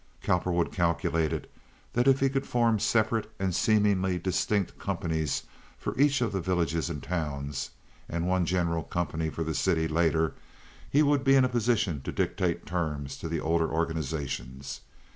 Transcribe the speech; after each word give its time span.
Cowperwood 0.23 0.71
calculated 0.71 1.47
that 1.93 2.07
if 2.07 2.21
he 2.21 2.29
could 2.29 2.47
form 2.47 2.79
separate 2.79 3.31
and 3.37 3.53
seemingly 3.53 4.17
distinct 4.17 4.79
companies 4.79 5.43
for 5.77 5.95
each 5.95 6.21
of 6.21 6.31
the 6.31 6.41
villages 6.41 6.89
and 6.89 7.03
towns, 7.03 7.69
and 8.09 8.27
one 8.27 8.43
general 8.47 8.81
company 8.81 9.29
for 9.29 9.43
the 9.43 9.53
city 9.53 9.87
later, 9.87 10.33
he 10.89 11.03
would 11.03 11.23
be 11.23 11.35
in 11.35 11.45
a 11.45 11.49
position 11.49 12.01
to 12.01 12.11
dictate 12.11 12.65
terms 12.65 13.15
to 13.17 13.29
the 13.29 13.39
older 13.39 13.69
organizations. 13.71 14.81